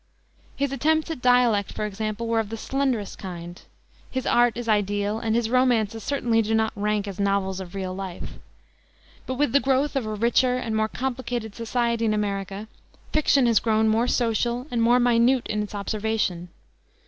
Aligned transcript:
His 0.55 0.71
attempts 0.71 1.11
at 1.11 1.21
dialect, 1.21 1.73
for 1.73 1.85
example, 1.85 2.27
were 2.27 2.39
of 2.39 2.49
the 2.49 2.57
slenderest 2.57 3.19
kind. 3.19 3.61
His 4.09 4.25
art 4.25 4.57
is 4.57 4.67
ideal, 4.67 5.19
and 5.19 5.35
his 5.35 5.47
romances 5.47 6.03
certainly 6.03 6.41
do 6.41 6.55
not 6.55 6.73
rank 6.75 7.07
as 7.07 7.19
novels 7.19 7.59
of 7.59 7.75
real 7.75 7.93
life. 7.93 8.39
But 9.27 9.35
with 9.35 9.51
the 9.51 9.59
growth 9.59 9.95
of 9.95 10.07
a 10.07 10.15
richer 10.15 10.57
and 10.57 10.75
more 10.75 10.89
complicated 10.89 11.53
society 11.53 12.03
in 12.05 12.15
America 12.15 12.67
fiction 13.13 13.45
has 13.45 13.59
grown 13.59 13.89
more 13.89 14.07
social 14.07 14.65
and 14.71 14.81
more 14.81 14.99
minute 14.99 15.45
in 15.45 15.61
its 15.61 15.75
observation. 15.75 16.49